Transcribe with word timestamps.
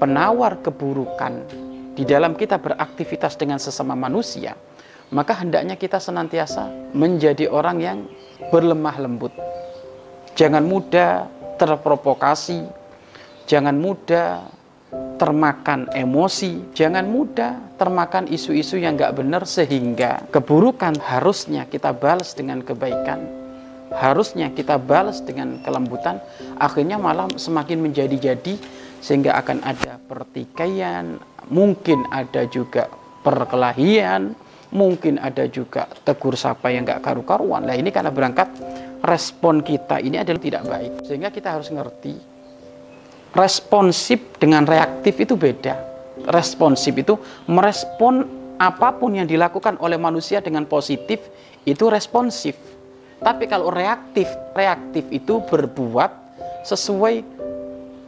penawar 0.00 0.64
keburukan 0.64 1.44
di 1.92 2.08
dalam 2.08 2.32
kita 2.32 2.56
beraktivitas 2.56 3.36
dengan 3.36 3.60
sesama 3.60 3.92
manusia, 3.92 4.56
maka 5.12 5.36
hendaknya 5.36 5.76
kita 5.76 6.00
senantiasa 6.00 6.72
menjadi 6.96 7.52
orang 7.52 7.78
yang 7.84 7.98
berlemah 8.48 8.96
lembut. 8.96 9.36
Jangan 10.32 10.64
mudah 10.64 11.28
terprovokasi, 11.60 12.64
jangan 13.44 13.76
mudah 13.76 14.48
termakan 15.20 15.92
emosi, 15.92 16.72
jangan 16.72 17.04
mudah 17.04 17.76
termakan 17.76 18.24
isu-isu 18.32 18.80
yang 18.80 18.96
gak 18.96 19.20
benar 19.20 19.44
sehingga 19.44 20.24
keburukan 20.32 20.96
harusnya 20.96 21.68
kita 21.68 21.92
balas 21.92 22.32
dengan 22.32 22.64
kebaikan, 22.64 23.20
harusnya 23.92 24.48
kita 24.48 24.80
balas 24.80 25.20
dengan 25.20 25.60
kelembutan, 25.60 26.24
akhirnya 26.56 26.96
malah 26.96 27.28
semakin 27.36 27.84
menjadi-jadi 27.84 28.56
sehingga 29.00 29.36
akan 29.40 29.64
ada 29.64 29.96
pertikaian, 29.96 31.16
mungkin 31.48 32.04
ada 32.12 32.44
juga 32.46 32.86
perkelahian, 33.24 34.36
mungkin 34.70 35.18
ada 35.18 35.48
juga 35.50 35.90
tegur 36.06 36.38
sapa 36.38 36.70
yang 36.70 36.86
gak 36.86 37.02
karu-karuan. 37.02 37.66
Nah 37.66 37.74
ini 37.74 37.90
karena 37.90 38.12
berangkat 38.12 38.48
respon 39.02 39.64
kita 39.64 39.98
ini 39.98 40.20
adalah 40.20 40.40
tidak 40.40 40.62
baik. 40.68 40.92
Sehingga 41.08 41.28
kita 41.32 41.48
harus 41.58 41.68
ngerti 41.72 42.14
responsif 43.34 44.18
dengan 44.38 44.66
reaktif 44.66 45.16
itu 45.18 45.34
beda. 45.34 45.74
Responsif 46.30 46.92
itu 46.94 47.16
merespon 47.48 48.26
apa 48.60 48.92
pun 48.92 49.16
yang 49.16 49.24
dilakukan 49.24 49.80
oleh 49.80 49.96
manusia 49.96 50.44
dengan 50.44 50.68
positif 50.68 51.32
itu 51.64 51.88
responsif. 51.88 52.56
Tapi 53.20 53.48
kalau 53.48 53.72
reaktif, 53.72 54.28
reaktif 54.56 55.04
itu 55.12 55.40
berbuat 55.44 56.12
sesuai 56.64 57.39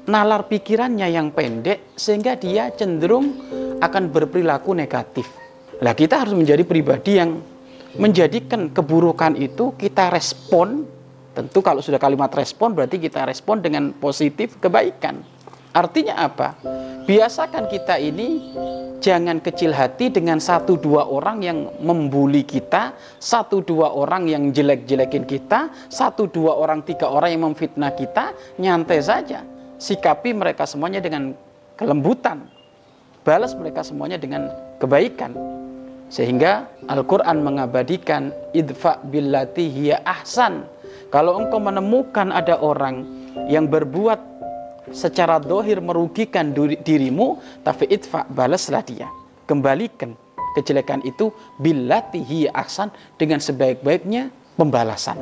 nalar 0.08 0.50
pikirannya 0.50 1.08
yang 1.10 1.30
pendek 1.30 1.94
sehingga 1.94 2.34
dia 2.38 2.70
cenderung 2.74 3.38
akan 3.78 4.10
berperilaku 4.10 4.74
negatif. 4.74 5.26
Nah, 5.82 5.94
kita 5.94 6.22
harus 6.22 6.34
menjadi 6.34 6.62
pribadi 6.62 7.18
yang 7.18 7.42
menjadikan 7.98 8.70
keburukan 8.70 9.34
itu 9.36 9.74
kita 9.76 10.08
respon 10.14 10.86
Tentu 11.32 11.64
kalau 11.64 11.80
sudah 11.80 11.96
kalimat 11.96 12.28
respon 12.36 12.76
berarti 12.76 13.00
kita 13.00 13.24
respon 13.24 13.64
dengan 13.64 13.96
positif 13.96 14.60
kebaikan. 14.60 15.24
Artinya 15.72 16.28
apa? 16.28 16.52
Biasakan 17.08 17.72
kita 17.72 17.96
ini 17.96 18.52
jangan 19.00 19.40
kecil 19.40 19.72
hati 19.72 20.12
dengan 20.12 20.36
satu 20.36 20.76
dua 20.76 21.08
orang 21.08 21.40
yang 21.40 21.72
membuli 21.80 22.44
kita, 22.44 22.92
satu 23.16 23.64
dua 23.64 23.96
orang 23.96 24.28
yang 24.28 24.52
jelek-jelekin 24.52 25.24
kita, 25.24 25.72
satu 25.88 26.28
dua 26.28 26.52
orang 26.52 26.84
tiga 26.84 27.08
orang 27.08 27.32
yang 27.32 27.48
memfitnah 27.48 27.96
kita, 27.96 28.36
nyantai 28.60 29.00
saja. 29.00 29.40
Sikapi 29.82 30.30
mereka 30.30 30.62
semuanya 30.62 31.02
dengan 31.02 31.34
kelembutan. 31.74 32.46
Balas 33.26 33.50
mereka 33.58 33.82
semuanya 33.82 34.14
dengan 34.14 34.46
kebaikan. 34.78 35.34
Sehingga 36.06 36.70
Al-Quran 36.86 37.42
mengabadikan 37.42 38.30
idfa 38.54 39.02
billati 39.02 39.66
hiya 39.66 40.06
ahsan 40.06 40.62
kalau 41.10 41.42
engkau 41.42 41.58
menemukan 41.58 42.30
ada 42.30 42.62
orang 42.62 43.02
yang 43.50 43.66
berbuat 43.66 44.22
secara 44.94 45.42
dohir 45.42 45.82
merugikan 45.82 46.54
dirimu, 46.54 47.42
tapi 47.66 47.90
itfa 47.90 48.22
balaslah 48.30 48.86
dia. 48.86 49.10
Kembalikan 49.50 50.14
kejelekan 50.54 51.02
itu 51.02 51.34
billatihi 51.58 52.52
aksan 52.54 52.92
dengan 53.18 53.42
sebaik-baiknya 53.42 54.30
pembalasan. 54.54 55.18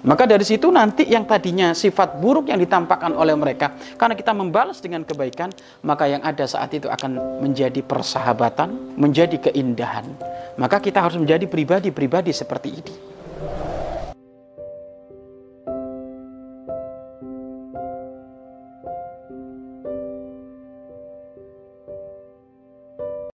Maka 0.00 0.24
dari 0.24 0.48
situ 0.48 0.72
nanti 0.72 1.04
yang 1.04 1.28
tadinya 1.28 1.76
sifat 1.76 2.16
buruk 2.24 2.48
yang 2.48 2.56
ditampakkan 2.56 3.12
oleh 3.12 3.36
mereka, 3.36 3.76
karena 4.00 4.16
kita 4.16 4.32
membalas 4.32 4.80
dengan 4.80 5.04
kebaikan, 5.04 5.52
maka 5.84 6.08
yang 6.08 6.24
ada 6.24 6.48
saat 6.48 6.72
itu 6.72 6.88
akan 6.88 7.40
menjadi 7.44 7.84
persahabatan, 7.84 8.96
menjadi 8.96 9.52
keindahan. 9.52 10.08
Maka 10.56 10.80
kita 10.80 11.04
harus 11.04 11.20
menjadi 11.20 11.44
pribadi-pribadi 11.44 12.32
seperti 12.32 12.68
ini. 12.80 13.09